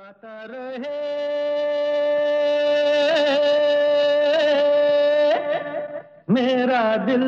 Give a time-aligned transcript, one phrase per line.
[0.00, 0.98] गाता रहे।
[6.30, 7.24] मेरा दिल।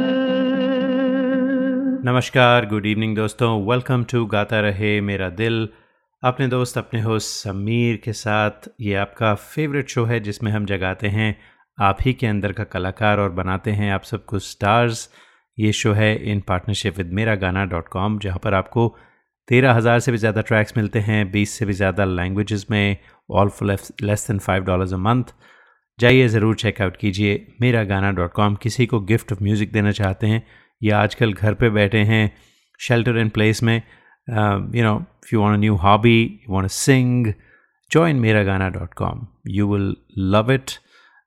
[2.05, 5.69] नमस्कार good evening दोस्तों। वेलकम टू गाता रहे मेरा दिल।
[6.25, 8.51] अपने दोस्त, अपने होस्ट समीर के साथ
[8.81, 11.41] ये आपका फेवरेट शो है जिसमें हम जगाते हैं
[11.81, 15.09] आप ही के अंदर का कलाकार और बनाते हैं आप सबको स्टार्स
[15.59, 18.97] ये शो है इन पार्टनरशिप विद मेरा गाना डॉट कॉम जहाँ पर आपको
[19.49, 22.97] तेरह हज़ार से भी ज़्यादा ट्रैक्स मिलते हैं बीस से भी ज़्यादा लैंग्वेजेस में
[23.31, 25.35] all for less than five dollars a month
[26.01, 30.27] जाइए ज़रूर चेकआउट कीजिए। मेरा गाना डॉट कॉम किसी को गिफ्ट ऑफ़ म्यूज़िक देना चाहते
[30.27, 30.43] हैं
[30.83, 32.25] या आजकल घर पे बैठे हैं
[32.81, 34.95] शेल्टर एंड प्लेस में you know
[35.33, 37.33] you a new hobby you want sing
[37.91, 39.19] join miragana.com
[39.55, 39.89] you will
[40.35, 40.73] love it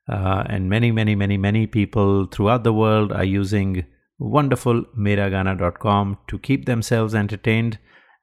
[0.07, 3.75] uh, and many many many many people throughout the world are using
[4.20, 7.77] wonderful miragana.com to keep themselves entertained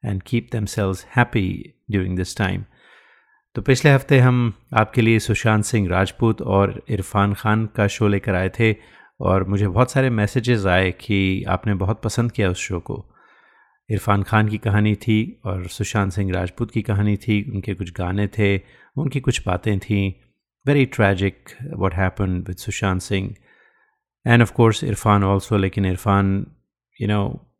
[0.06, 2.64] and them themselves happy during this time
[3.54, 8.34] तो पिछले हफ़्ते हम आपके लिए सुशांत सिंह राजपूत और इरफान खान का show लेकर
[8.34, 8.76] आए थे
[9.20, 13.14] और मुझे बहुत सारे मैसेजेस आए कि आपने बहुत पसंद किया उस शो को।
[13.90, 18.26] इरफान खान की कहानी थी और सुशांत सिंह राजपूत की कहानी थी। उनके कुछ गाने
[18.26, 18.58] थे,
[18.96, 20.12] उनकी कुछ बातें थीं।
[20.66, 23.34] Very tragic what happen with Sushant Singh.
[24.26, 26.46] And of course Irfan also लेकिन Irfan
[27.00, 27.52] you know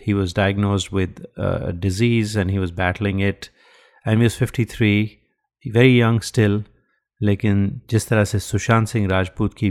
[0.00, 3.50] he was diagnosed with a disease and he was battling it
[4.04, 5.18] and he was 53
[5.64, 6.62] very young still
[7.22, 9.70] लेकिन जिस तरह से सुशांत सिंह राजपूत की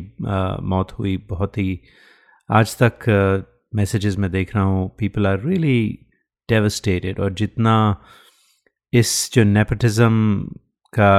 [0.74, 1.80] मौत हुई बहुत ही
[2.52, 3.06] आज तक
[3.76, 6.08] मैसेजेस में देख रहा हूँ पीपल आर रियली
[6.50, 7.76] डेवस्टेटेड और जितना
[8.94, 10.44] इस जो नेपोटिज्म
[11.00, 11.14] का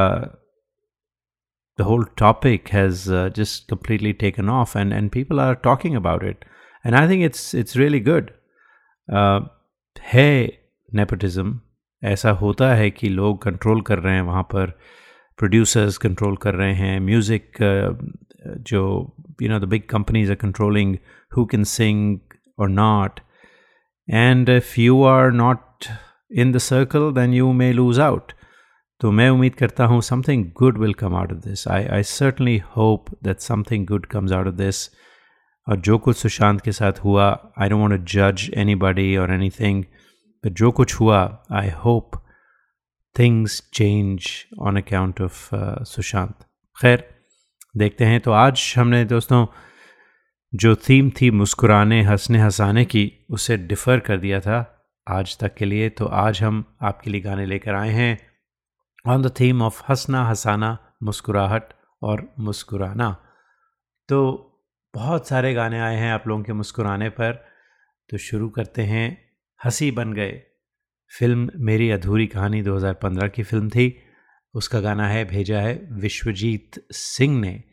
[1.78, 6.22] the whole topic has uh, just completely taken off and and people are talking about
[6.22, 6.44] it
[6.84, 8.39] and i think it's it's really good uh,
[9.11, 10.31] है
[10.89, 11.59] नेपोटिज्म
[12.03, 14.69] ऐसा होता है कि लोग कंट्रोल कर रहे हैं वहाँ पर
[15.39, 17.57] प्रोड्यूसर्स कंट्रोल कर रहे हैं म्यूज़िक
[18.69, 18.83] जो
[19.41, 20.95] you know the big companies are controlling
[21.31, 22.19] who can sing
[22.59, 23.19] और not
[24.07, 25.85] and if you are not
[26.31, 28.31] in the circle then you may lose out
[29.01, 32.57] तो मैं उम्मीद करता हूँ something good will come out of this I I certainly
[32.75, 34.89] hope that something good comes out of this
[35.67, 39.33] और जो कुछ सुशांत के साथ हुआ आई डोंट वांट टू जज एनी बडी और
[39.33, 39.83] एनी थिंग
[40.45, 42.11] जो कुछ हुआ I hope
[43.19, 44.27] things change
[44.59, 45.49] on account of
[45.85, 46.35] Sushant.
[46.81, 47.03] खैर,
[47.77, 49.45] देखते हैं तो आज हमने दोस्तों,
[50.55, 55.65] जो थीम थी मुस्कुराने, हंसने, हंसाने की, उसे डिफ़र कर दिया था आज तक के
[55.65, 58.17] लिए। तो आज हम आपके लिए गाने लेकर आए हैं।
[59.07, 63.15] ऑन द थीम ऑफ़ हंसना, हंसाना, मुस्कुराहट और मुस्कुराना।
[64.09, 64.47] तो
[64.95, 67.47] बहुत सारे गाने आए हैं आप लोगों के मुस्कुराने पर।
[68.09, 69.31] तो शुरू करते हैं।
[69.65, 70.41] हँसी बन गए।
[71.19, 73.99] फ़िल्म मेरी अधूरी कहानी 2015 की फ़िल्म थी।
[74.53, 77.63] उसका गाना है, भेजा है विश्वजीत सिंह ने।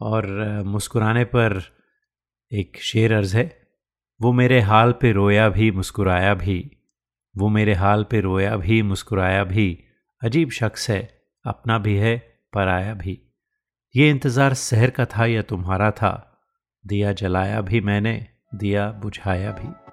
[0.00, 0.26] और
[0.66, 1.62] मुस्कुराने पर
[2.52, 3.68] एक शेर अर्ज़ है।
[4.20, 6.70] वो मेरे हाल पे रोया भी, मुस्कुराया भी।
[7.36, 9.84] वो मेरे हाल पे रोया भी, मुस्कुराया भी।
[10.22, 13.22] अजीब शख्स है, अपना भी है, पराया भी।
[13.96, 16.24] ये इंतज़ार शहर का था या तुम्हारा था?
[16.88, 19.87] दिया जलाया भी मैंने दिया बुझाया भी।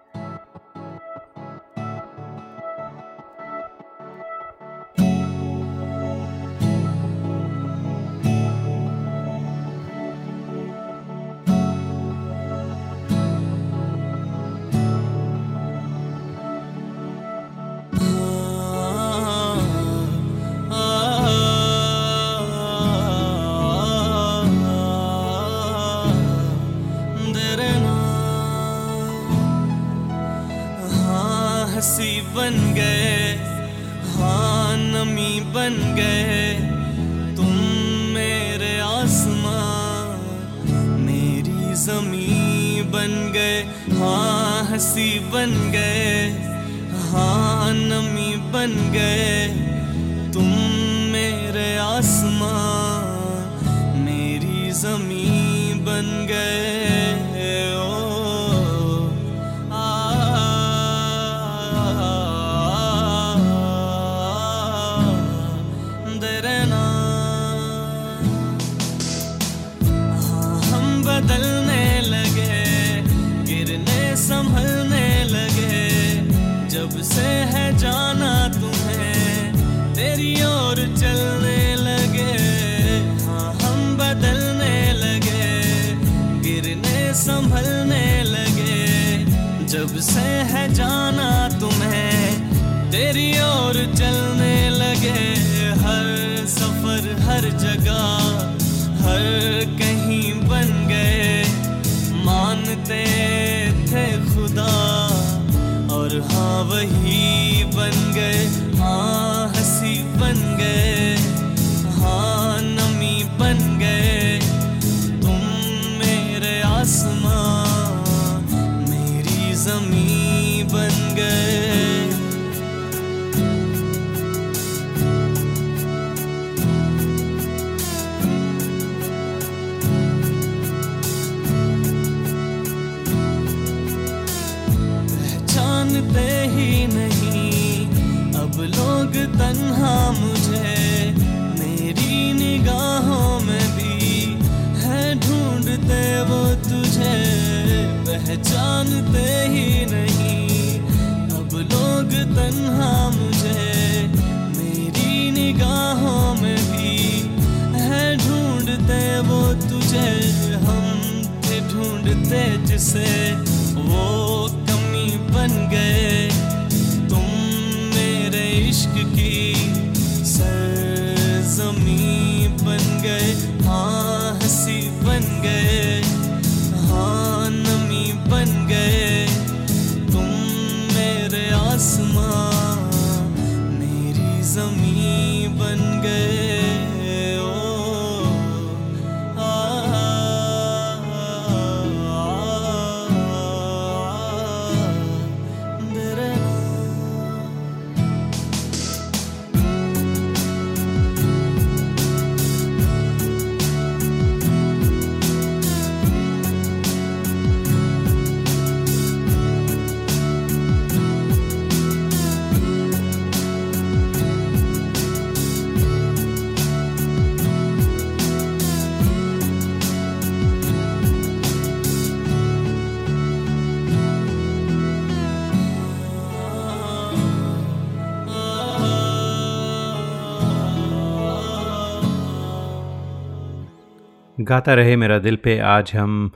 [234.50, 236.32] गाता रहे मेरा दिल पे आज हम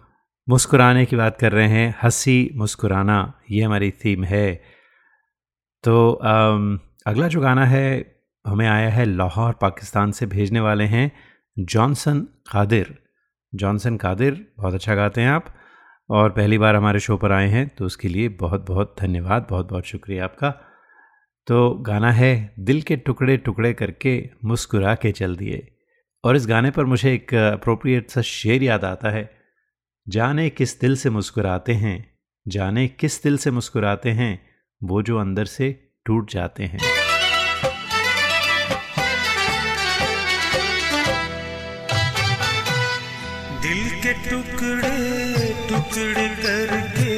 [0.50, 4.62] मुस्कुराने की बात कर रहे हैं। हँसी मुस्कुराना ये हमारी थीम है।
[5.84, 8.16] तो अम, अगला जो गाना है
[8.48, 11.12] हमें आया है लाहौर पाकिस्तान से भेजने वाले हैं
[11.60, 12.20] जॉनसन
[12.52, 12.98] कादिर।
[13.56, 15.46] जॉनसन कादिर बहुत अच्छा गाते हैं आप।
[16.10, 19.70] और पहली बार हमारे शो पर आए हैं तो उसके लिए बहुत बहुत धन्यवाद बहुत
[19.70, 20.50] बहुत शुक्रिया आपका।
[21.48, 25.76] तो गाना है दिल के टुकड़े टुकड़े करके मुस्कुरा के चल दिए।
[26.24, 29.30] और इस गाने पर मुझे एक अप्रोप्रिएट सा शेर याद आता है।
[30.08, 31.98] जाने किस दिल से मुस्कुराते हैं,
[32.46, 34.40] जाने किस दिल से मुस्कुराते हैं,
[34.82, 35.72] वो जो अंदर से
[36.06, 36.80] टूट जाते हैं।
[43.62, 47.14] दिल के टुकड़े टुकड़े करके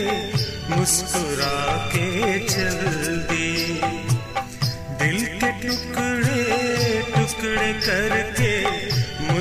[0.75, 2.77] मुस्कुरा के चल
[3.31, 3.81] दिए
[4.99, 8.90] दिल के टुकड़े टुकड़े करके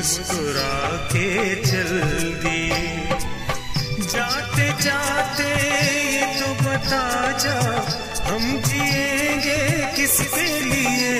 [0.00, 0.76] मुस्कुरा
[1.12, 1.24] के
[1.62, 1.90] चल
[2.42, 2.84] दिए
[4.12, 5.48] जाते जाते
[6.12, 7.02] ये तो बता
[7.42, 7.56] जा,
[8.28, 9.58] हम जिएँगे
[9.96, 11.12] किसके लिए?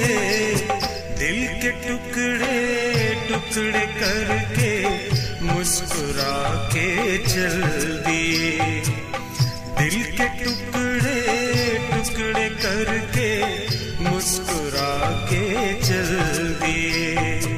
[1.21, 2.57] दिल के टुकड़े
[3.29, 4.73] टुकड़े करके
[5.53, 6.33] मुस्कुरा
[6.73, 6.89] के
[7.29, 7.61] चल
[8.09, 8.81] दिए
[9.81, 11.19] दिल के टुकड़े
[11.93, 13.31] टुकड़े करके
[14.09, 14.91] मुस्कुरा
[15.33, 15.45] के
[15.85, 16.17] चल
[16.65, 17.50] दिए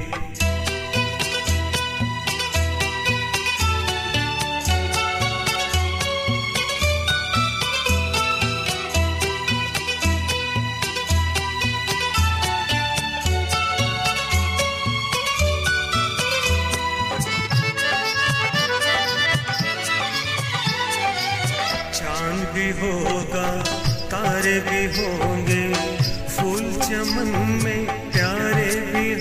[28.12, 29.14] प्यारे भी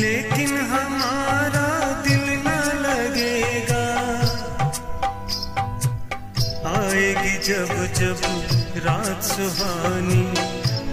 [0.00, 1.68] लेकिन हमारा
[2.02, 2.48] दिल न
[2.86, 3.86] लगेगा।
[6.80, 8.18] आएगी जब जब
[8.86, 10.26] रात सुहानी,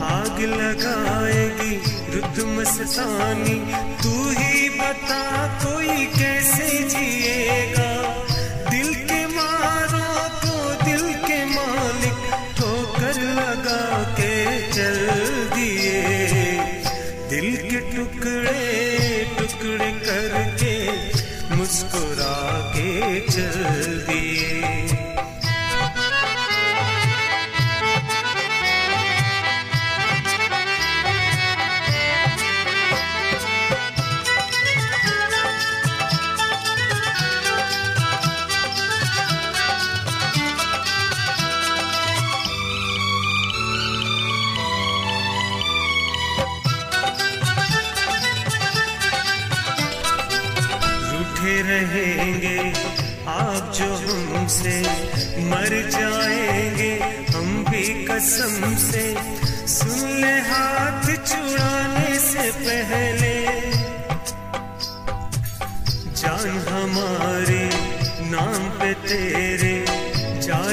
[0.04, 1.76] आग लगाएगी
[2.46, 3.58] मस्तानी।
[4.04, 7.23] तू ही बता कोई कैसे जिएगा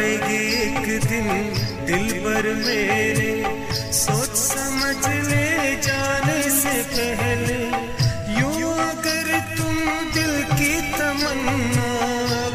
[0.00, 1.26] जाएगी एक दिन
[1.87, 3.33] दिल पर मेरे।
[3.92, 7.59] सोच समझ ले जाने से पहले
[8.38, 9.28] यूँ अगर
[9.59, 9.76] तुम
[10.14, 11.90] दिल की तमन्ना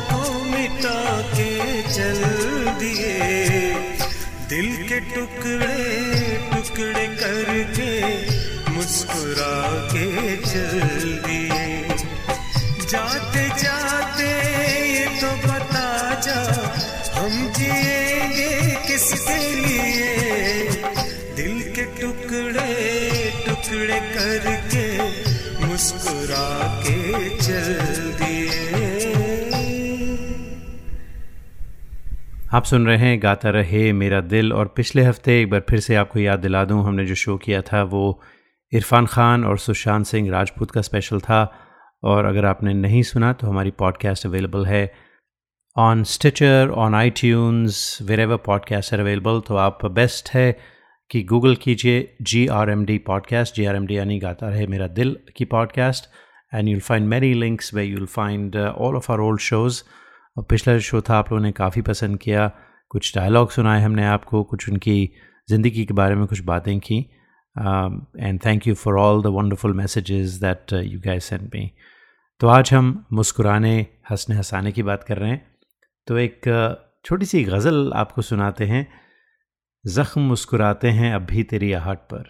[0.10, 0.98] को मिटा
[1.34, 1.52] के
[1.90, 2.24] चल
[2.82, 3.14] दिए।
[4.50, 5.78] दिल के टुकड़े
[6.52, 7.92] टुकड़े करके
[8.74, 9.56] मुस्कुरा
[9.94, 10.95] के चल
[17.58, 18.98] जिएँगे
[19.56, 20.68] लिए?
[21.36, 22.74] दिल के टुकड़े
[23.48, 24.86] टुकड़े करके
[25.66, 28.12] मुस्कुरा के चल
[32.54, 35.96] आप सुन रहे हैं, गाता रहे मेरा दिल और पिछले हफ़्ते एक बार फिर से
[35.96, 38.22] आपको याद दिला दूँ, हमने जो शो किया था वो
[38.74, 41.54] इरफान खान और सुशांत सिंह राजपूत का स्पेशल था।
[42.04, 45.05] और अगर आपने नहीं सुना तो हमारी पॉडकास्ट अवेलेबल है
[45.78, 50.52] on stitcher on iTunes wherever podcast are available तो आप बेस्ट है
[51.12, 54.68] कि गूगल कीजिए G R M D podcast G R M D यानी गाता रहे
[54.68, 56.06] मेरा दिल की podcast
[56.54, 59.82] and you'll find many links where you'll find all of our old shows
[60.50, 62.48] पिछला show था आप लोगों ने काफ़ी पसंद किया।
[62.90, 65.10] कुछ डायलॉग सुनाए हमने आपको, कुछ उनकी
[65.50, 66.98] ज़िंदगी के बारे में कुछ बातें की।
[68.20, 71.72] And thank you for all the wonderful messages that you guys send me
[72.40, 73.76] तो आज हम मुस्कुराने,
[74.12, 75.55] हंसने, हंसाने की बात कर रहे हैं।
[76.08, 76.42] तो एक
[77.06, 78.88] छोटी सी गज़ल आपको सुनाते हैं।
[79.88, 82.24] ज़ख्म मुस्कुराते हैं अब भी तेरी आहट पर।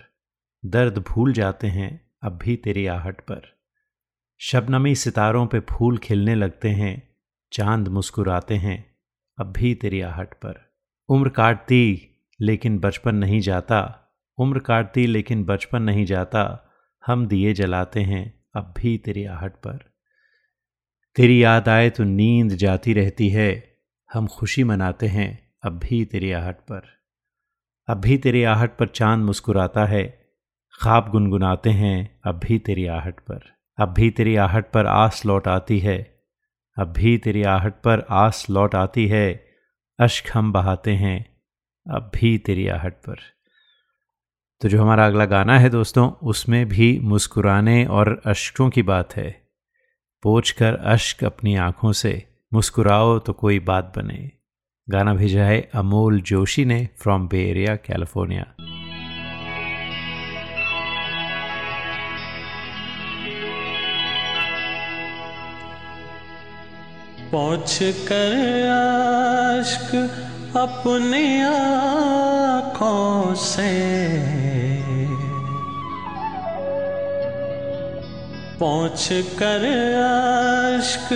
[0.65, 3.41] दर्द भूल जाते हैं अब भी तेरी आहट पर।
[4.39, 7.15] शबनमी सितारों पे फूल खिलने लगते हैं,
[7.51, 8.95] चाँद मुस्कुराते हैं
[9.39, 10.75] अब भी तेरी आहट पर।
[11.09, 12.09] उम्र काटती
[12.41, 13.79] लेकिन बचपन नहीं जाता।
[14.37, 16.71] उम्र काटती लेकिन बचपन नहीं जाता।
[17.05, 19.94] हम दिए जलाते हैं अब भी तेरी आहट पर।
[21.15, 23.77] तेरी याद आए तो नींद जाती रहती है।
[24.13, 26.81] हम खुशी मनाते हैं अब भी तेरी आहट पर।
[27.87, 30.27] अब भी तेरी आहट पर चाँद मुस्कुराता है।
[30.81, 33.39] ख्वाब गुनगुनाते हैं अब भी तेरी आहट पर।
[33.79, 36.23] अब भी तेरी आहट पर आस लौट आती है।
[36.77, 39.45] अब भी तेरी आहट पर आस लौट आती है।
[39.99, 41.37] अश्क हम बहाते हैं
[41.91, 43.17] अब भी तेरी आहट पर।
[44.61, 49.44] तो जो हमारा अगला गाना है दोस्तों, उसमें भी मुस्कुराने और अश्कों की बात है।
[50.25, 52.11] पोछ कर अश्क अपनी आँखों से,
[52.53, 54.31] मुस्कुराओ तो कोई बात बने।
[54.89, 58.45] गाना भेजा है अमोल जोशी ने फ्रॉम बे एरिया कैलिफ़ोर्निया
[67.31, 68.33] पहुँच कर
[69.59, 69.95] अश्क
[70.57, 73.69] अपनी आँखों से।
[78.59, 79.63] पहुँच कर
[80.79, 81.13] अश्क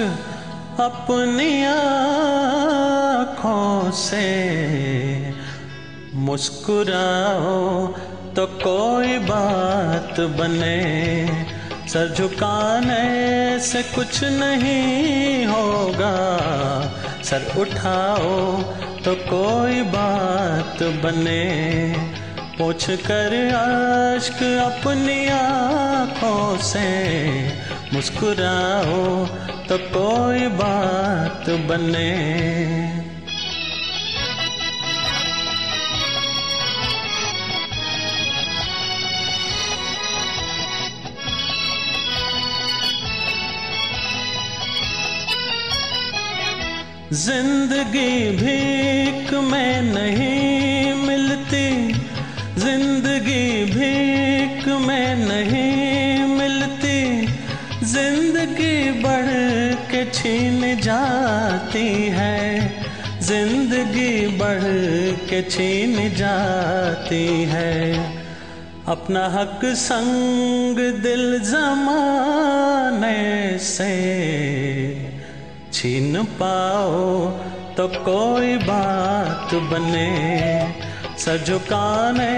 [0.79, 5.34] अपनी आँखों से।
[6.13, 7.88] मुस्कुराओ
[8.36, 11.27] तो कोई बात बने।
[11.89, 16.39] सर झुकाने से कुछ नहीं होगा।
[17.24, 18.63] सर उठाओ
[19.05, 22.19] तो कोई बात बने।
[22.60, 26.88] पूछ कर आश्क अपनी आँखों से
[27.94, 29.25] मुस्कुराओ
[29.70, 32.10] तो कोई बात बने।
[47.13, 51.99] ज़िंदगी भीख में नहीं मिलती
[64.50, 67.98] बढ़ के छीन जाती है।
[68.88, 73.18] अपना हक संग दिल जमाने
[73.58, 73.94] से
[75.74, 77.29] छीन पाओ
[77.77, 80.10] तो कोई बात बने।
[81.18, 82.34] सजुकाने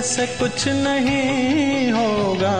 [0.00, 2.58] से कुछ नहीं होगा।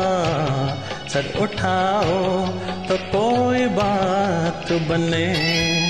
[1.09, 2.47] सर उठाओ
[2.89, 5.82] तो कोई बात बने।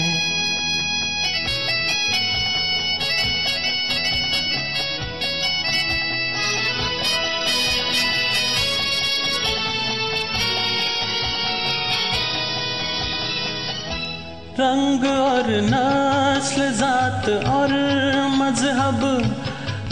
[14.63, 17.69] रंग और नस्ल, जात और
[18.29, 19.01] मज़हब।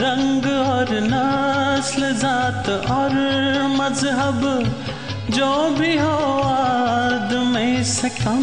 [0.01, 3.11] रंग और नस्ल, जात और
[3.69, 4.41] मज़हब।
[5.31, 8.43] जो भी हो आदमी से कम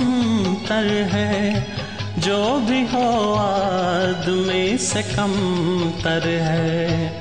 [0.69, 1.67] तर है।
[2.19, 5.33] जो भी हो आदमी से कम
[6.03, 7.13] तर है।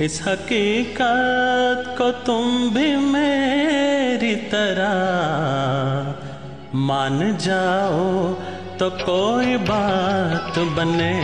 [0.00, 6.27] इस हकीकत को तुम भी मेरी तरह
[6.74, 8.32] मान जाओ
[8.78, 11.14] तो कोई बात बने।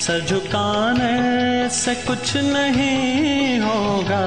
[0.00, 4.26] सर झुकाने से कुछ नहीं होगा।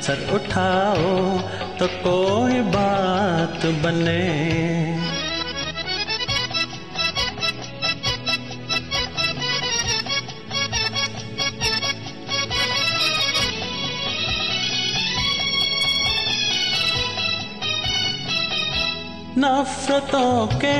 [0.00, 1.38] सर उठाओ
[1.78, 4.97] तो कोई बात बने।
[19.38, 20.78] नफरतों के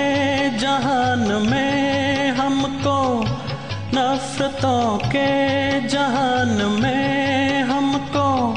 [0.59, 3.25] जहान में हमको,
[3.95, 8.57] नफरतों के जहान में हमको,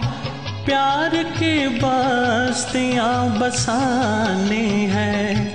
[0.66, 5.46] प्यार की बस्तियाँ बसानी है,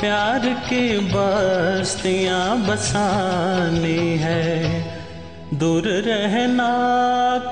[0.00, 4.44] प्यार की बस्तियाँ बसानी है।
[5.54, 6.70] दूर रहना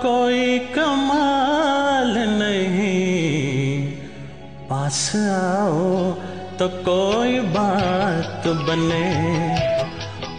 [0.03, 3.93] कोई कमाल नहीं,
[4.69, 9.07] पास आओ तो कोई बात बने।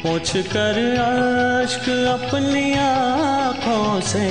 [0.03, 4.27] पूछ कर आश्क अपनी आँखों से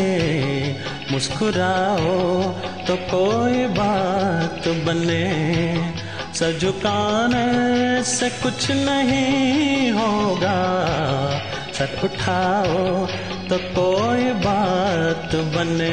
[1.12, 2.14] मुस्कुराओ
[2.87, 5.26] तो कोई बात बने।
[6.38, 10.61] सर झुकाने से कुछ नहीं होगा।
[11.79, 13.07] सर उठाओ
[13.51, 15.92] तो कोई बात बने।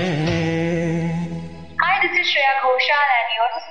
[1.84, 3.70] Hi, this is Shreya Ghoshal and you're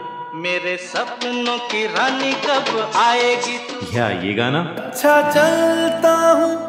[0.33, 6.59] मेरे सपनों की रानी कब आएगी तू या ये गाना अच्छा चलता हूँ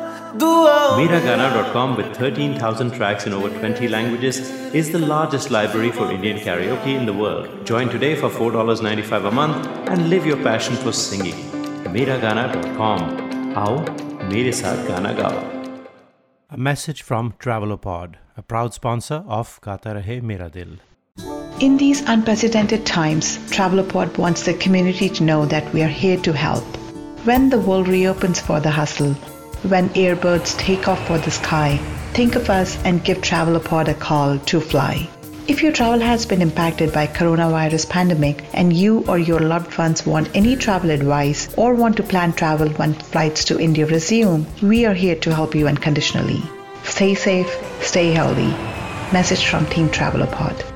[0.43, 4.39] Miragana.com with 13,000 tracks in over 20 languages
[4.81, 7.49] is the largest library for Indian karaoke in the world.
[7.67, 11.35] Join today for $4.95 a month and live your passion for singing.
[11.97, 13.03] Miragana.com.
[13.65, 13.77] आओ
[14.33, 15.43] मेरे साथ गाना गाओ
[16.51, 20.75] A message from Travelopod, a proud sponsor of Gata Rahe Mera Dil.
[21.63, 26.33] In these unprecedented times, Travelopod wants the community to know that we are here to
[26.33, 26.65] help.
[27.25, 29.13] When the world reopens for the hustle,
[29.71, 31.77] when airbirds take off for the sky,
[32.15, 35.09] think of us and give Travelopod a call to fly.
[35.47, 40.05] If your travel has been impacted by coronavirus pandemic and you or your loved ones
[40.05, 44.85] want any travel advice or want to plan travel when flights to India resume, we
[44.85, 46.43] are here to help you unconditionally.
[46.83, 48.51] Stay safe, stay healthy.
[49.13, 50.61] Message from Team Travelopod.
[50.61, 50.72] Hi,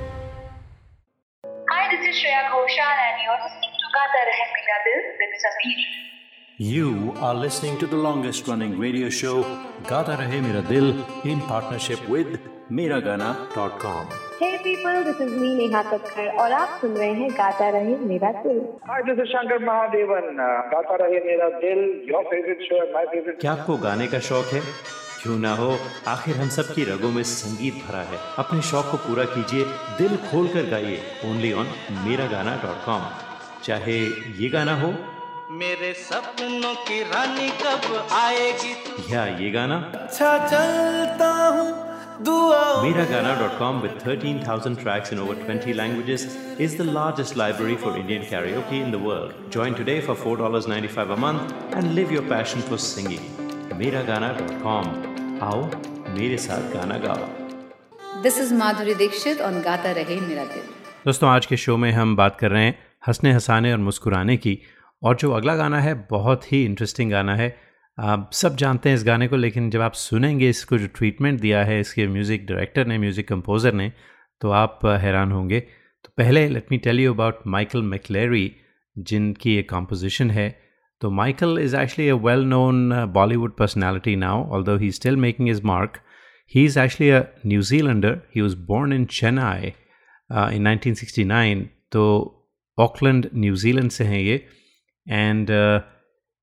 [6.59, 9.43] You are listening to the longest running radio show
[9.87, 12.39] Gata Rahe Mera Dil in partnership with
[12.71, 14.07] Miragana.com.
[14.39, 18.31] Hey people, this is me Neha Kakkar और आप सुन रहे हैं गाता रहे मेरा
[18.43, 20.41] दिल Hi, this is Shankar Mahadevan.
[20.41, 23.39] Uh, Gata Rahe Mera Dil, your favorite show and my favorite.
[23.41, 24.61] क्या आपको गाने का शौक है
[25.23, 25.69] क्यों ना हो
[26.15, 29.65] आखिर हम सब की रगों में संगीत भरा है अपने शौक को पूरा कीजिए
[29.99, 31.69] दिल खोल कर गाइए ओनली ऑन
[32.07, 33.07] मेरा गाना डॉट कॉम
[33.65, 33.99] चाहे
[34.41, 34.93] ये गाना हो
[35.51, 41.75] मेरे सपनों की रानी कब आएगी क्या ये गाना अच्छा चलता हूँ
[42.19, 46.23] Miragana.com with 13,000 tracks in over 20 languages
[46.59, 49.35] is the largest library for Indian karaoke in the world.
[49.51, 53.21] Join today for $4.95 a month and live your passion for singing.
[53.75, 54.89] Miragana.com.
[55.43, 55.63] आओ
[56.17, 60.63] मेरे साथ गाना गाओ दिस इज़ माधुरी दीक्षित और गाता रहे मेरा दिल
[61.07, 64.59] दोस्तों आज के शो में हम बात कर रहे हैं हंसने हंसाने और मुस्कुराने की
[65.03, 67.55] और जो अगला गाना है, बहुत ही इंटरेस्टिंग गाना है।
[67.99, 71.63] आप सब जानते हैं इस गाने को, लेकिन जब आप सुनेंगे इसको, जो ट्रीटमेंट दिया
[71.65, 73.91] है, इसके म्यूज़िक डायरेक्टर ने म्यूज़िक कंपोज़र ने
[74.43, 78.51] तो आप हैरान होंगे। तो पहले let me tell you about Michael McCleary
[78.97, 80.49] जिनकी ये कॉम्पोजिशन है।
[81.03, 85.63] तो Michael is actually a well known Bollywood personality now although he still making his
[85.67, 85.99] mark
[86.53, 89.73] he is actually a New Zealander he was born in Chennai
[90.57, 92.05] in 1969 तो
[92.79, 94.37] Auckland New Zealand से हैं ये।
[95.07, 95.51] And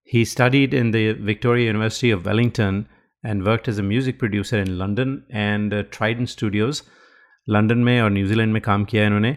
[0.10, 2.88] He studied in the Victoria University of Wellington
[3.24, 6.82] and worked as a music producer in London and uh, Trident Studios.
[7.48, 9.30] London में और New Zealand में काम किया इन्होंने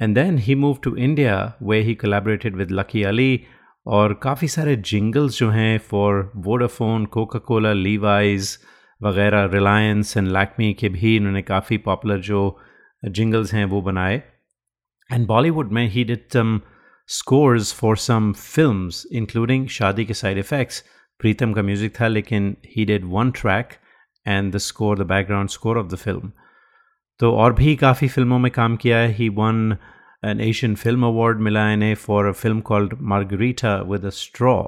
[0.00, 3.40] and then he move to India where he collaborated with Lucky Ali
[3.86, 8.56] और काफ़ी सारे jingles जो हैं for Vodafone Coca Cola Levi's
[9.00, 12.42] वगैरह रिलायंस एंड लैक्मी के भी इन्होंने काफ़ी पॉपुलर जो
[13.02, 14.22] जिंगल्स हैं वो बनाए
[15.10, 16.60] एंड बॉलीवुड में he did some
[17.08, 20.82] scores for some films, including Shadi Ke Side Effects.
[21.22, 23.78] Pritam का म्यूज़िक था लेकिन he did one track
[24.26, 26.32] and the score, the background score of the film.
[27.20, 29.76] तो और भी काफ़ी फ़िल्मों में काम किया है he won
[30.24, 34.62] an Asian Film Award मिला इन्हें for a film called Margarita with a Straw.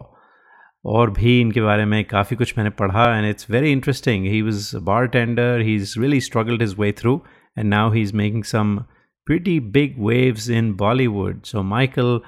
[0.84, 4.24] और भी इनके बारे में काफ़ी कुछ मैंने पढ़ा and it's very interesting.
[4.24, 7.20] He was a bartender, he's really struggled his way through
[7.56, 8.86] and now he's making some
[9.25, 11.45] pretty big waves in Bollywood.
[11.45, 12.21] So, Michael,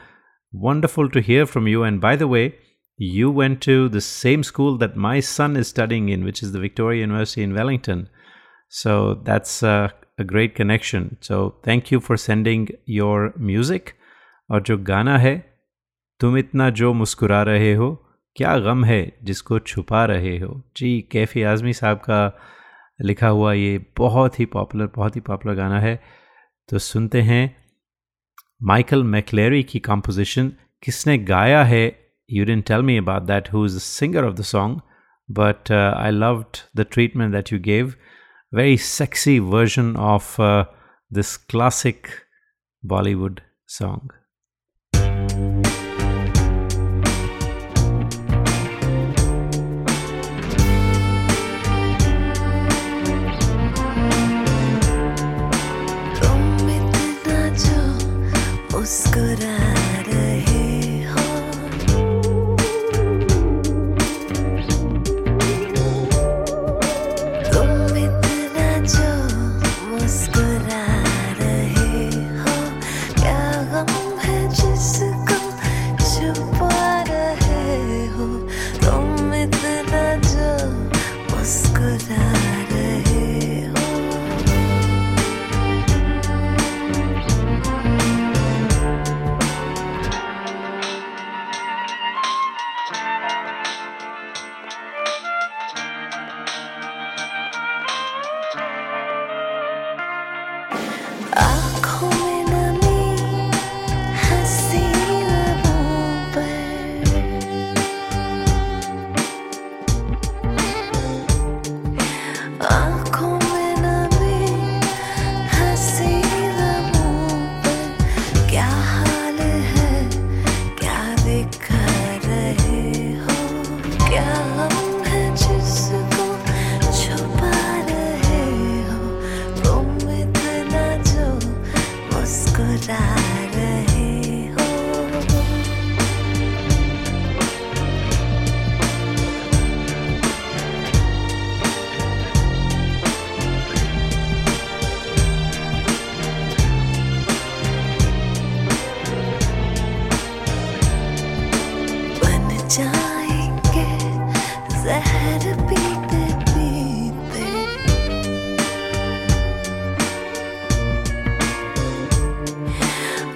[0.54, 1.84] wonderful to hear from you.
[1.84, 2.56] And by the way,
[2.98, 6.60] you went to the same school that my son is studying in, which is the
[6.60, 8.10] Victoria University in Wellington.
[8.70, 11.18] So, that's uh, a great connection.
[11.22, 13.94] So, thank you for sending your music.
[14.52, 15.36] और जो गाना है
[16.20, 17.90] तुम इतना जो मुस्कुरा रहे हो
[18.36, 22.20] क्या गम है जिसको छुपा रहे हो जी कैफ़ी आज़मी साहब का
[23.06, 26.00] लिखा हुआ ये बहुत ही पॉपुलर बहुत ही पॉपुलर गाना है
[26.69, 27.45] तो सुनते हैं
[28.63, 31.85] माइकल मैकलेरी की कंपोजिशन किसने गाया है?
[32.31, 34.81] You didn't tell me about that who is the singer of the song
[35.31, 37.95] but I loved the treatment that you gave
[38.53, 40.67] very sexy version of uh,
[41.11, 42.27] this classic
[42.83, 43.41] Bollywood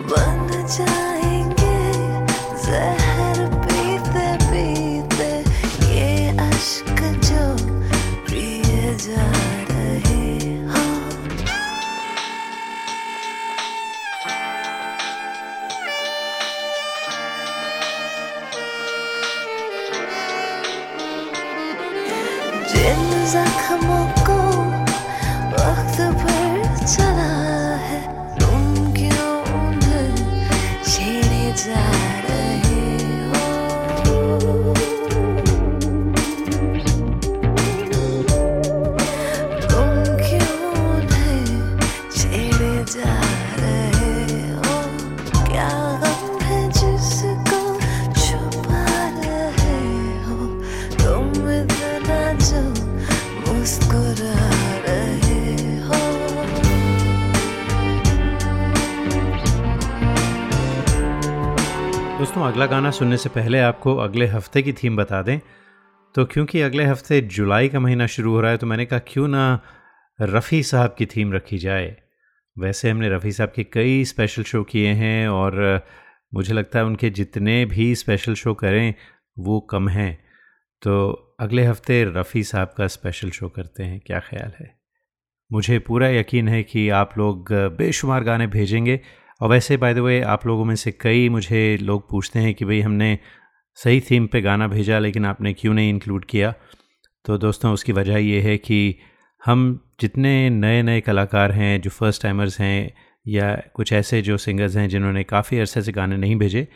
[0.09, 0.17] 我
[0.49, 0.96] 的家。
[62.57, 65.39] अगला गाना सुनने से पहले आपको अगले हफ़्ते की थीम बता दें।
[66.15, 69.27] तो क्योंकि अगले हफ़्ते जुलाई का महीना शुरू हो रहा है तो मैंने कहा क्यों
[69.29, 69.43] ना
[70.19, 71.95] रफ़ी साहब की थीम रखी जाए।
[72.57, 75.83] वैसे हमने रफ़ी साहब के कई स्पेशल शो किए हैं और
[76.35, 78.95] मुझे लगता है उनके जितने भी स्पेशल शो करें,
[79.39, 80.19] वो कम हैं।
[80.83, 84.75] तो अगले हफ़्ते रफ़ी साहब का स्पेशल शो करते हैं, क्या ख्याल है?
[85.51, 89.01] मुझे पूरा यकीन है कि आप लोग बेशुमार गाने भेजेंगे।
[89.41, 92.65] और वैसे बाय द वे आप लोगों में से कई मुझे लोग पूछते हैं कि
[92.65, 93.19] भाई हमने
[93.75, 96.55] सही थीम पे गाना भेजा, लेकिन आपने क्यों नहीं इंक्लूड किया?
[97.25, 98.97] तो दोस्तों, उसकी वजह ये है कि
[99.45, 102.93] हम जितने नए नए कलाकार हैं, जो फ़र्स्ट टाइमर्स हैं,
[103.29, 106.69] या कुछ ऐसे जो सिंगर्स हैं, जिन्होंने काफ़ी अरसे से गाने नहीं भेजे,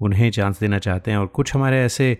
[0.00, 2.16] उन्हें चांस देना चाहते हैं। और कुछ हमारे ऐसे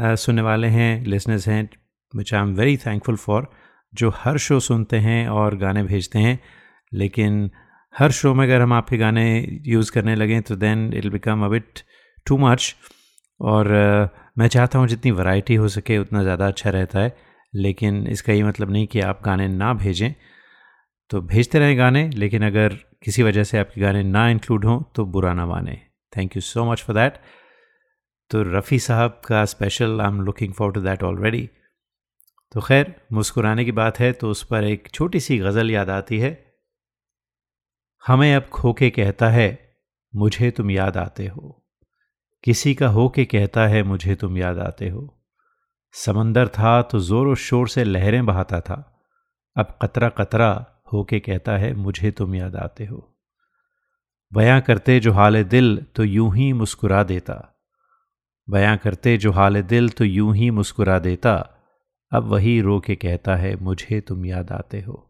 [0.00, 1.68] सुनने वाले हैं लिसनर्स हैं
[2.16, 3.50] which I am very thankful for
[3.94, 6.38] जो हर शो सुनते हैं और गाने भेजते हैं,
[6.94, 7.50] लेकिन
[7.94, 9.24] हर शो में अगर हम आपके गाने
[9.66, 11.80] यूज़ करने लगें तो then it become a bit
[12.26, 12.74] too much
[13.40, 13.68] और
[14.38, 17.16] मैं चाहता हूँ जितनी वैरायटी हो सके, उतना ज़्यादा अच्छा रहता है।
[17.54, 20.12] लेकिन इसका ये मतलब नहीं कि आप गाने ना भेजें।
[21.10, 25.04] तो भेजते रहें गाने, लेकिन अगर किसी वजह से आपके गाने ना इंक्लूड हों तो
[25.06, 25.80] बुरा ना माने।
[26.12, 27.18] Thank you so much for that
[28.30, 31.48] तो रफ़ी साहब का special I am looking for to that already
[32.54, 36.18] तो खैर, मुस्कुराने की बात है तो उस पर एक छोटी सी गज़ल याद आती
[36.18, 36.32] है।
[38.06, 39.76] हमें अब खो के कहता है,
[40.16, 41.66] मुझे तुम याद आते हो।
[42.44, 45.24] किसी का हो के कहता है, मुझे तुम याद आते हो।
[45.92, 49.02] समंदर था तो ज़ोर शोर से लहरें बहाता था।
[49.56, 53.16] अब कतरा कतरा हो के कहता है, मुझे तुम याद आते हो।
[54.32, 57.62] बयां करते जो हाल दिल तो यूँ ही मुस्कुरा देता।
[58.50, 61.56] बयां करते जो हाल दिल तो यूँ ही मुस्कुरा देता।
[62.12, 65.09] अब वही रो के कहता है, मुझे तुम याद आते हो।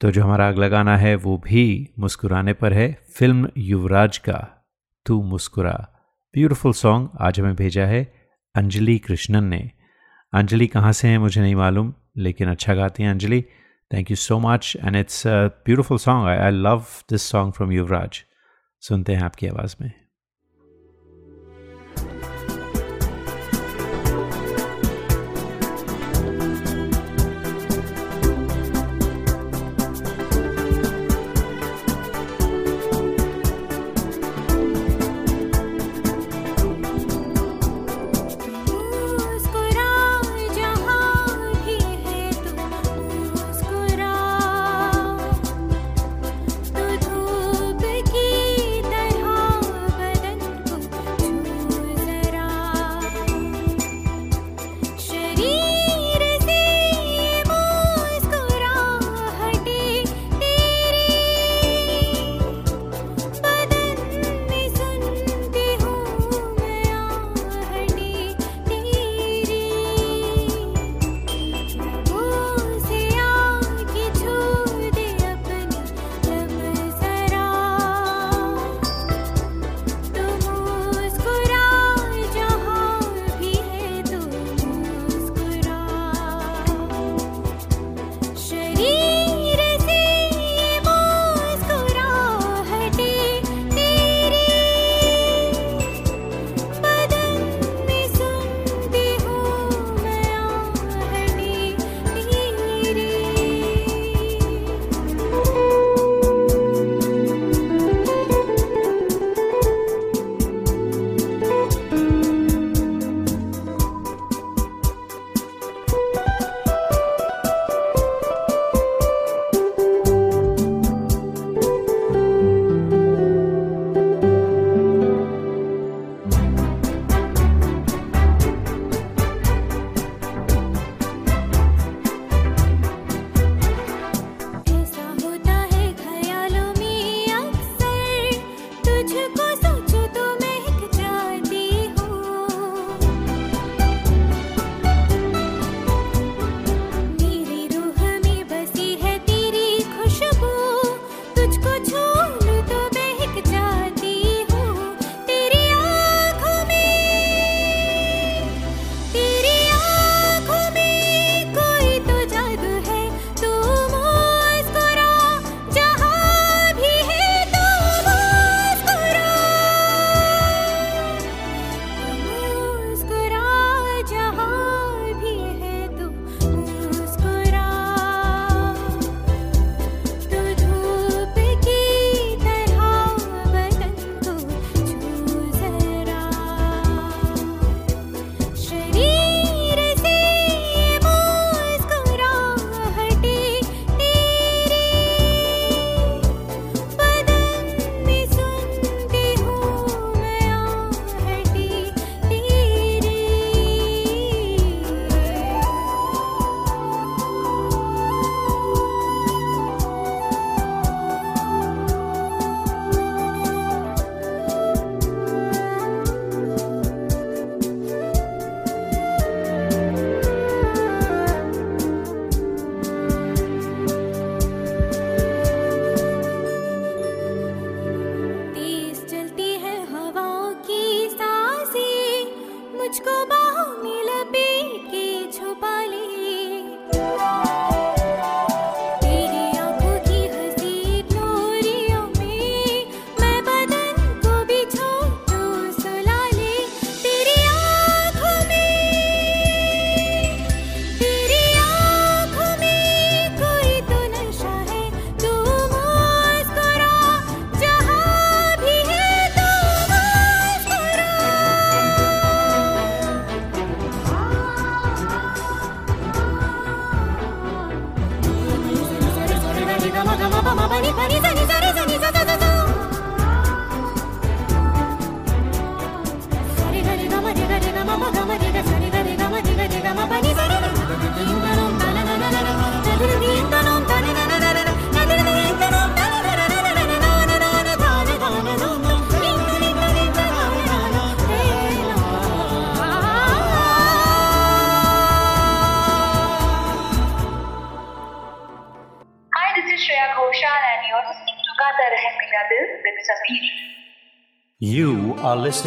[0.00, 4.66] तो जो हमारा अगला गाना है, वो भी मुस्कुराने पर है। फ़िल्म युवराज का,
[5.06, 5.88] तू मुस्कुरा।
[6.34, 8.12] ब्यूटीफुल सॉन्ग आज हमें भेजा है
[8.54, 9.70] अंजलि कृष्णन ने।
[10.32, 13.44] अंजलि कहाँ से हैं, मुझे नहीं मालूम, लेकिन अच्छा गाती हैं Anjali.
[13.92, 17.72] Thank you so much and it's a beautiful song I I love this song from
[17.72, 18.24] Yuvraaj.
[18.80, 19.92] सुनते हैं आपकी आवाज़ में।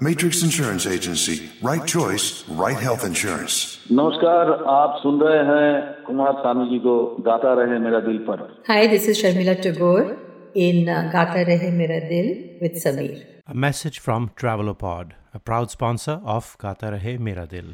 [0.00, 1.50] Matrix Insurance Agency.
[1.62, 3.56] Right choice, right health insurance.
[3.92, 6.94] नमस्कार आप सुन रहे हैं कुमार सानू जी को
[7.28, 10.16] गाता रहे मेरा दिल पर Hi, this is Sharmila Tagore
[10.54, 13.22] in uh, Gata Rahe Mera Dil with Sameer.
[13.46, 17.72] A message from Travelopod, a proud sponsor of Gata Rahe Mera Dil.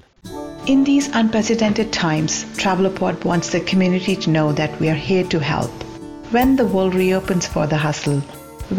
[0.66, 5.38] In these unprecedented times, Travelopod wants the community to know that we are here to
[5.38, 5.70] help.
[6.30, 8.20] When the world reopens for the hustle,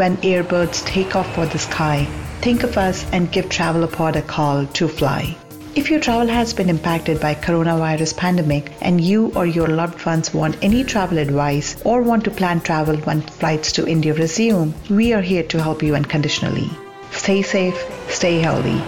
[0.02, 2.08] when airbirds take off for the sky,
[2.42, 5.38] think of us and give Travelopod a call to fly.
[5.76, 10.34] If your travel has been impacted by coronavirus pandemic and you or your loved ones
[10.34, 15.14] want any travel advice or want to plan travel when flights to India resume, we
[15.14, 16.70] are here to help you unconditionally.
[17.12, 18.82] Stay safe, stay healthy.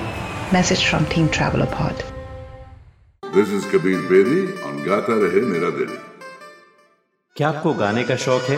[0.52, 2.04] Message from Team Travelopod.
[3.34, 5.98] This is Kabir Bedi on Gata Rahe Mera Dil.
[7.38, 8.58] क्या आपको गाने का शौक है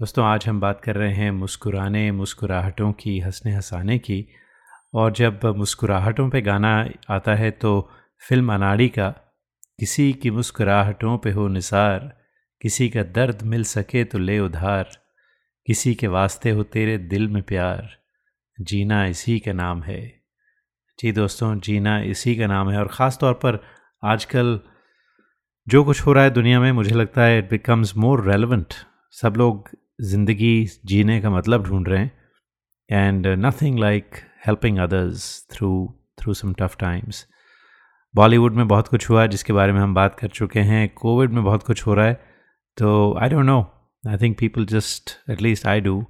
[0.00, 4.28] दोस्तों आज हम बात कर रहे हैं मुस्कुराने मुस्कुराहटों की हंसने हंसाने की।
[4.94, 7.92] और जब मुस्कुराहटों पे गाना आता है तो
[8.22, 9.08] फ़िल्म अनाड़ी का,
[9.78, 12.00] किसी की मुस्कुराहटों पे हो निसार,
[12.60, 14.88] किसी का दर्द मिल सके तो ले उधार,
[15.68, 17.88] किसी के वास्ते हो तेरे दिल में प्यार।
[18.58, 20.00] जीना इसी का नाम है।
[20.98, 23.60] जी दोस्तों, जीना इसी का नाम है और ख़ास तौर पर
[24.02, 24.58] आजकल
[25.66, 28.74] जो कुछ हो रहा है दुनिया में, मुझे लगता है इट बिकम्स मोर रेलिवेंट
[29.14, 29.68] सब लोग
[30.02, 32.12] ज़िंदगी जीने का मतलब ढूंढ रहे हैं।
[32.90, 34.16] And nothing like
[34.46, 35.70] helping others through
[36.18, 37.26] through some tough times
[38.14, 41.32] Bollywood में बहुत कुछ हुआ है, जिसके बारे में हम बात कर चुके हैं। कोविड
[41.32, 42.14] में बहुत कुछ हो रहा है
[42.78, 43.60] तो I don't know
[44.04, 46.02] I think people just at least I do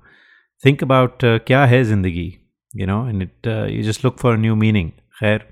[0.65, 2.33] think about क्या है ज़िंदगी
[2.73, 4.91] you know and it you just look for new meaning
[5.21, 5.47] खैर,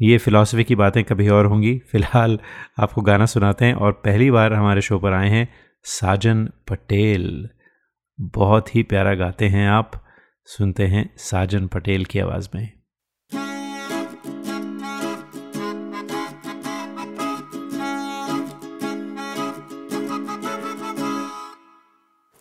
[0.00, 2.38] ये फ़िलासफ़ी की बातें कभी और होंगी। फ़िलहाल
[2.80, 5.48] आपको गाना सुनाते हैं और पहली बार हमारे शो पर आए हैं
[5.84, 7.48] साजन पटेल।
[8.18, 9.92] बहुत ही प्यारा गाते हैं आप।
[10.48, 12.81] सुनते हैं साजन पटेल की आवाज़ में।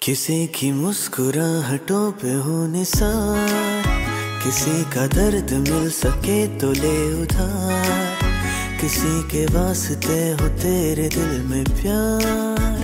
[0.03, 3.83] किसी की मुस्कुराहटों पे हो निसार।
[4.43, 8.17] किसी का दर्द मिल सके तो ले उधार।
[8.81, 12.79] किसी के वास्ते हो तेरे दिल में प्यार।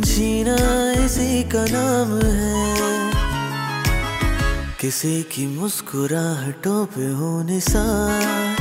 [0.00, 3.12] जीना इसी का नाम है।
[4.80, 8.56] किसी की मुस्कुराहटों पे हो निसार।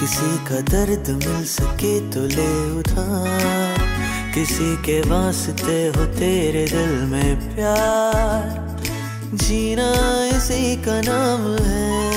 [0.00, 3.91] किसी का दर्द मिल सके तो ले उधार।
[4.34, 8.80] किसी के वास्ते हो तेरे दिल में प्यार।
[9.34, 9.92] जीना
[10.36, 12.11] इसी का नाम है।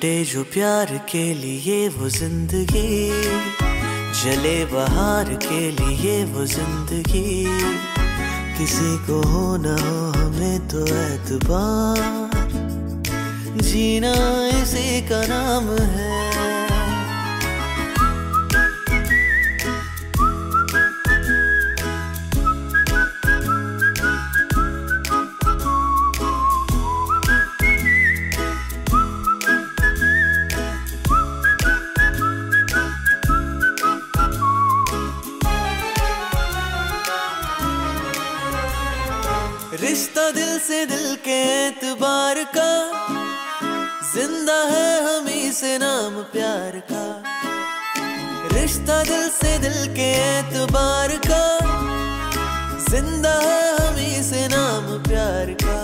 [0.00, 3.10] मिटे जो प्यार के लिए वो ज़िंदगी,
[4.20, 7.44] जले बहार के लिए वो ज़िंदगी।
[8.56, 12.00] किसी को हो न हो हमें तो एतबार,
[13.60, 14.14] जीना
[14.56, 16.19] इसी का नाम है।
[40.70, 42.72] से दिल के एतबार का।
[44.14, 47.22] ज़िंदा है हम ही से नाम प्यार का।
[48.52, 51.42] रिश्ता दिल से दिल के एतबार का।
[52.90, 55.78] ज़िंदा है हम ही से नाम प्यार का।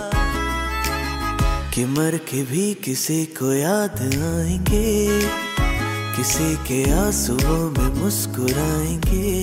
[1.75, 5.19] कि मर के भी किसी को याद आएँगे,
[6.17, 9.43] किसी के आंसुओं में मुस्कुराएँगे।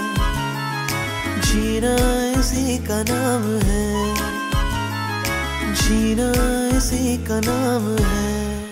[1.51, 1.95] जीना
[2.39, 4.15] इसी का नाम है।
[5.73, 6.31] जीना
[6.77, 8.65] इसी का नाम है।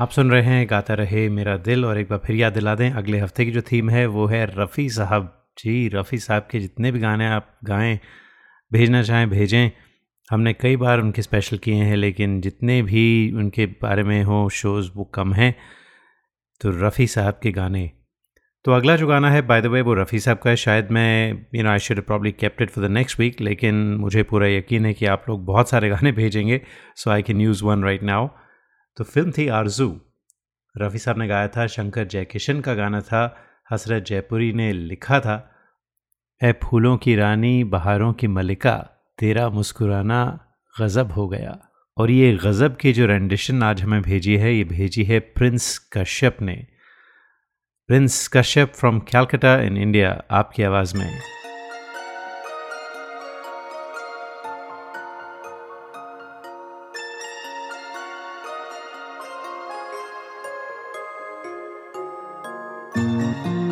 [0.00, 2.90] आप सुन रहे हैं, गाता रहे मेरा दिल और एक बार फिर याद दिला दें,
[2.90, 6.92] अगले हफ़्ते की जो थीम है, वो है रफ़ी साहब। जी, रफ़ी साहब के जितने
[6.92, 8.00] भी गाने आप गाएँ,
[8.72, 9.70] भेजना चाहें, भेजें।
[10.30, 14.90] हमने कई बार उनके स्पेशल किए हैं, लेकिन जितने भी उनके बारे में हो शोज़
[14.96, 15.54] वो कम हैं।
[16.60, 17.90] तो रफ़ी साहब के गाने
[18.68, 21.46] तो अगला जो गाना है बाय द वे वो रफ़ी साहब का है। शायद मैं
[21.54, 24.86] you know I should probably kept it for the next week लेकिन मुझे पूरा यकीन
[24.86, 26.60] है कि आप लोग बहुत सारे गाने भेजेंगे
[26.96, 28.28] so I can use one right now
[28.96, 30.00] तो फ़िल्म थी आरज़ू।
[30.78, 33.36] रफ़ी साहब ने गाया था, शंकर जयकिशन का गाना था,
[33.70, 35.50] हसरत जयपुरी ने लिखा था।
[36.44, 38.76] ए फूलों की रानी, बहारों की मलिका,
[39.18, 40.40] तेरा मुस्कुराना
[40.80, 41.58] गज़ब हो गया।
[41.96, 46.36] और ये गज़ब की जो रेंडिशन आज हमें भेजी है, ये भेजी है प्रिंस कश्यप
[46.42, 46.77] ने।
[47.88, 51.06] Prince Kashyap from Calcutta in India आपकी आवाज़ में
[63.36, 63.67] ए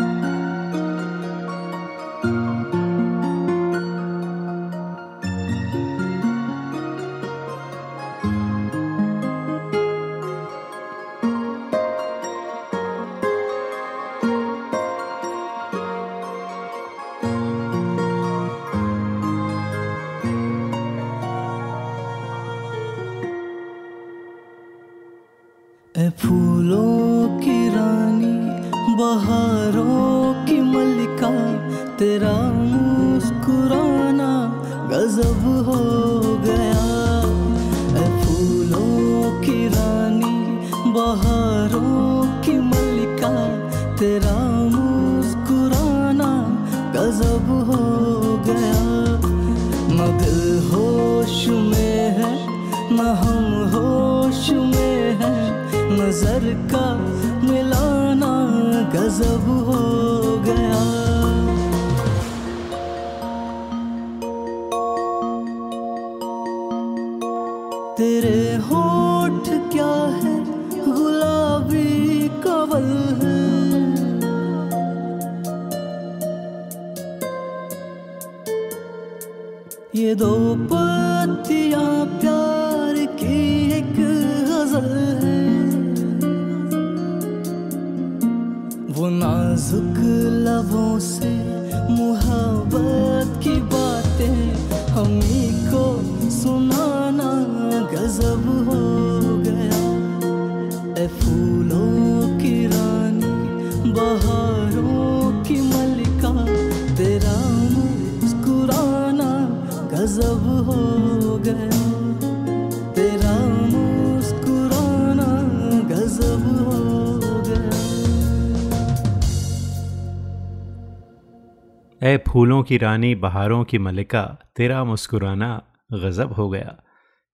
[122.16, 125.62] फूलों की रानी, बहारों की मलिका तेरा मुस्कुराना
[125.92, 126.82] गज़ब हो गया।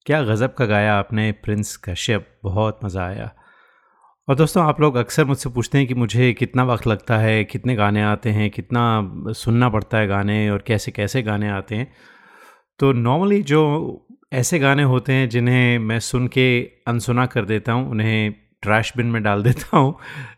[0.07, 3.35] क्या गज़ब का गाया आपने, प्रिंस कश्यप, बहुत मज़ा आया।
[4.29, 7.75] और दोस्तों, आप लोग अक्सर मुझसे पूछते हैं कि मुझे कितना वक्त लगता है, कितने
[7.75, 11.93] गाने आते हैं, कितना सुनना पड़ता है गाने और कैसे कैसे गाने आते हैं।
[12.79, 17.91] तो नॉर्मली जो ऐसे गाने होते हैं जिन्हें मैं सुन के अनसुना कर देता हूँ,
[17.91, 19.95] उन्हें ट्रैश बिन में डाल देता हूँ।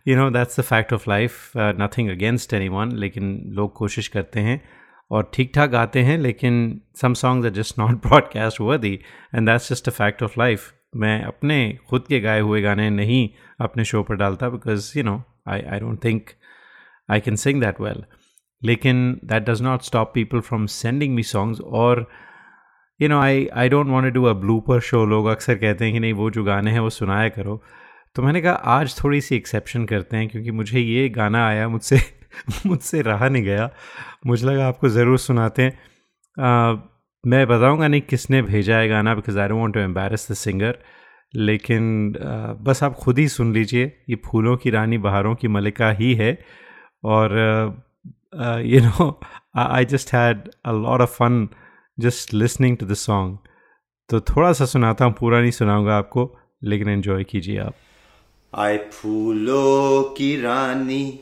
[0.09, 4.61] You know that's the fact of life nothing against anyone लेकिन लोग कोशिश करते हैं
[5.11, 8.99] और ठीक ठाक गाते हैं, लेकिन some songs are just not broadcast हुआ दी
[9.35, 11.57] and that's just a fact of life मैं अपने
[11.89, 13.29] खुद के गाए हुए गाने नहीं
[13.61, 16.31] अपने शो पर डालता because you know I I don't think
[17.11, 18.05] I can sing that well
[18.63, 22.07] लेकिन that does not stop people from sending me songs और
[23.01, 26.01] you know I I don't want do a blooper show लोग अक्सर कहते हैं कि
[26.01, 27.63] नहीं, वो जो गाने हैं, वो सुनाया करो।
[28.17, 31.99] तो मैंने कहा आज थोड़ी सी एक्सेप्शन करते हैं क्योंकि मुझे ये गाना आया मुझसे
[32.67, 33.71] मुझसे रहा नहीं गया।
[34.27, 35.73] मुझे लगा आपको ज़रूर सुनाते हैं।
[36.37, 36.77] आ,
[37.25, 40.79] मैं बताऊँगा नहीं किसने भेजा है गाना because I don't to embarrass the singer
[41.35, 45.91] लेकिन आ, बस आप खुद ही सुन लीजिए ये फूलों की रानी बहारों की मलिका
[45.93, 46.33] ही है।
[47.05, 47.33] और
[48.65, 49.21] you know
[49.57, 51.49] I just had a lot of fun
[51.99, 53.39] just listening to the song
[54.11, 56.33] तो थोड़ा सा सुनाता हूँ पूरा नहीं सुनाऊँगा आपको
[56.65, 57.75] लेकिन एंजॉय कीजिए आप।
[58.59, 61.21] आए फूलों की रानी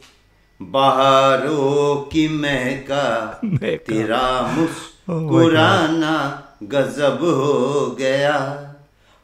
[0.63, 8.69] बहारों की महका। तेरा मुस्कुराना गजब हो गया।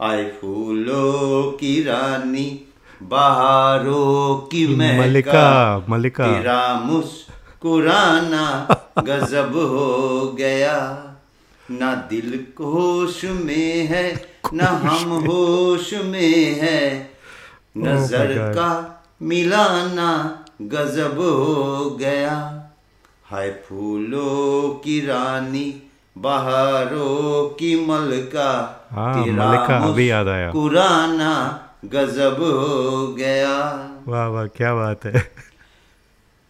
[0.00, 2.60] आए फूलों की रानी
[3.02, 11.04] बहारों की महका। मलिका मलिका तेरा मुस्कुराना गजब हो गया।
[11.70, 17.17] ना दिल होश में है ना हम होश में है।
[17.76, 18.54] नज़र God.
[18.54, 22.54] का मिलाना गजब हो गया।
[23.24, 25.82] हाय फूलों की रानी
[26.18, 28.50] बहारों की मलका
[28.90, 33.56] हाँ, मलिका, अभी याद आया। कुराना गजब हो गया।
[34.08, 35.30] वाह वाह क्या बात है।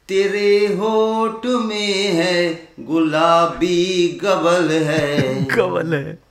[0.09, 6.28] तेरे होठ में है गुलाबी गबल है। गबल है।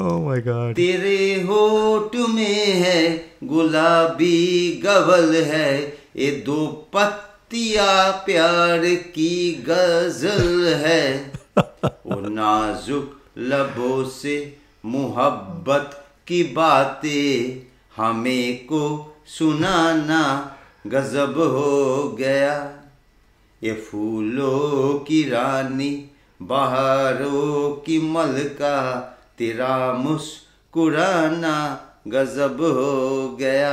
[0.00, 9.64] ओह माय गॉड तेरे होठ में है गुलाबी गवल है ये दो पत्तिया प्यार की
[9.68, 11.32] गज़ल है।
[11.84, 17.62] वो नाजुक लबों से मोहब्बत की बातें
[17.96, 22.72] हमें को सुनाना गजब हो गया।
[23.62, 26.10] ये फूलों की रानी
[26.42, 31.56] बहारों की मलका तेरा मुस्कुराना
[32.08, 33.72] गजब हो गया।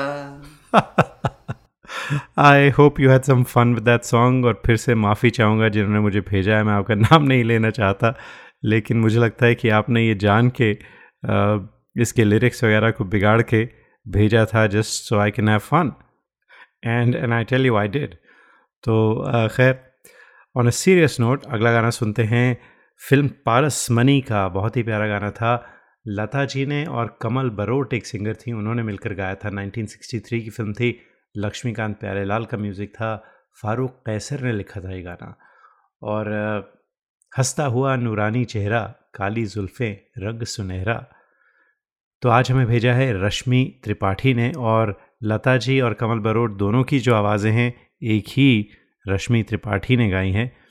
[2.39, 5.99] I hope you had some fun with that song और फिर से माफ़ी चाहूँगा जिन्होंने
[5.99, 8.14] मुझे भेजा है। मैं आपका नाम नहीं लेना चाहता,
[8.64, 10.72] लेकिन मुझे लगता है कि आपने ये जान के
[11.95, 13.64] इसके लिरिक्स वगैरह को बिगाड़ के
[14.05, 15.93] भेजा था just so I can have fun
[16.86, 18.16] and and I tell you I did
[18.84, 18.93] तो
[19.55, 19.80] खैर
[20.55, 22.47] ऑन अ सीरियस नोट अगला गाना सुनते हैं
[23.00, 25.70] फ़िल्म पारस मनी का बहुत ही प्यारा गाना था।
[26.08, 30.50] लता जी ने और कमल बरोट एक सिंगर थी, उन्होंने मिलकर गाया था। 1963 की
[30.50, 31.00] फ़िल्म थी,
[31.38, 33.16] लक्ष्मीकांत प्यारेलाल का म्यूज़िक था।
[33.62, 35.38] फारूक कैसर ने लिखा था ये गाना।
[36.04, 36.32] और
[37.38, 41.06] हंसता हुआ नूरानी चेहरा, काली जुल्फ़ें, रंग सुनहरा।
[42.22, 46.84] तो आज हमें भेजा है रश्मि त्रिपाठी ने और लता जी और कमल बरोट दोनों
[46.84, 47.74] की जो आवाज़ें हैं,
[48.04, 48.70] एक ही
[49.08, 50.62] रश्मि त्रिपाठी ने गाई हैं।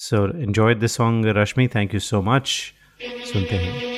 [0.00, 1.68] So enjoyed the song, Rashmi.
[1.68, 2.72] Thank you so much.
[3.24, 3.97] Sunte hain.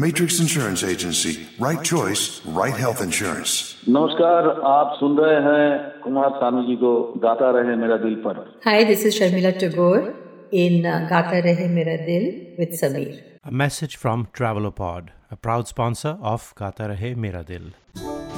[0.00, 1.46] Matrix Insurance Agency.
[1.58, 3.52] Right choice, right health insurance.
[3.88, 6.92] नमस्कार आप सुन रहे हैं कुमार सानू जी को
[7.24, 10.14] गाता रहे मेरा दिल पर Hi, this is Sharmila Tagore
[10.52, 13.16] in uh, Gata Rahe Mera Dil with Sameer.
[13.44, 17.70] A message from Travelopod, a proud sponsor of Gata Rahe Mera Dil.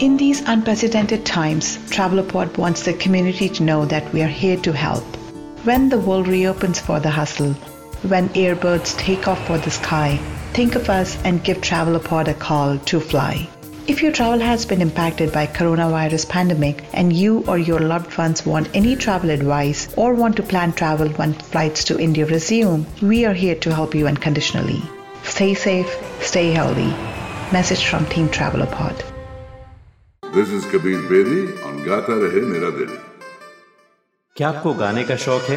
[0.00, 4.72] In these unprecedented times, Travelopod wants the community to know that we are here to
[4.72, 5.04] help.
[5.64, 7.54] When the world reopens for the hustle,
[8.12, 10.20] when airbirds take off for the sky,
[10.52, 13.48] think of us and give Travelopod a call to fly.
[13.86, 18.44] If your travel has been impacted by coronavirus pandemic and you or your loved ones
[18.44, 23.24] want any travel advice or want to plan travel when flights to India resume, we
[23.24, 24.82] are here to help you unconditionally.
[25.22, 26.92] Stay safe, stay healthy.
[27.50, 29.02] Message from Team Travelopod.
[30.34, 32.90] This is Kabir Bedi on Gata Rahe Mera Dil.
[34.36, 35.56] क्या आपको गाने का शौक है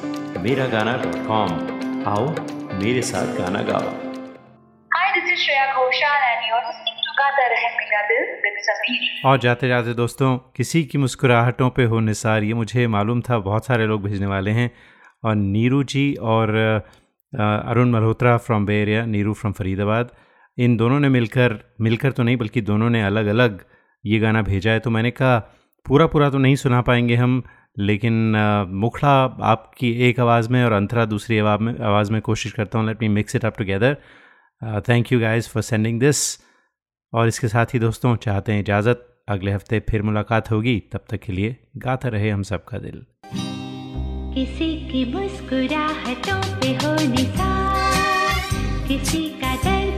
[0.43, 1.49] मेरा गाना dot com.
[2.07, 2.27] आओ
[2.79, 3.89] मेरे साथ गाना गाओ.
[9.25, 13.65] और जाते जाते दोस्तों किसी की मुस्कुराहटों पे हो निसार ये मुझे मालूम था बहुत
[13.65, 14.69] सारे लोग भेजने वाले हैं।
[15.23, 16.55] और नीरू जी और
[17.33, 20.11] Arun Malhotra from bay area Neeru from Faridabad
[20.57, 23.65] इन दोनों ने मिलकर मिलकर तो नहीं बल्कि दोनों ने अलग अलग
[24.05, 25.39] ये गाना भेजा है। तो मैंने कहा
[25.85, 27.43] पूरा पूरा तो नहीं सुना पाएँगे हम
[27.77, 28.13] लेकिन
[28.75, 29.13] मुखड़ा
[29.45, 33.01] आपकी एक आवाज़ में और अंतरा दूसरी आवाज़ में आवाज़ में कोशिश करता हूँ let
[33.01, 33.97] me mix it up together
[34.89, 36.17] thank you guys for sending this
[37.13, 41.19] और इसके साथ ही दोस्तों, चाहते हैं इजाज़त, अगले हफ़्ते फिर मुलाकात होगी, तब तक
[41.19, 43.01] के लिए गाता रहे हम सबका दिल।
[44.33, 48.39] किसी की मुस्कुराहटों पे हो निसार,
[48.87, 49.90] किसी का दर्द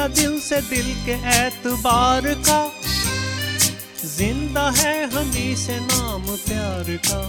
[0.00, 2.60] रिश्ता दिल से दिल के एतबार का।
[4.04, 7.20] ज़िंदा है हमी से नाम प्यार का।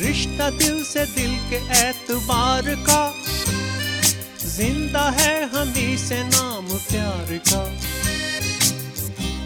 [0.00, 3.02] रिश्ता दिल से दिल के एतबार का।
[4.46, 7.64] ज़िंदा है हमी से नाम प्यार का।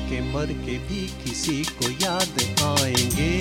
[0.07, 3.35] के मर के भी किसी को याद आएँगे,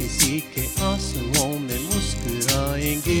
[0.00, 3.20] किसी के आंसुओं में मुस्कुराएँगे।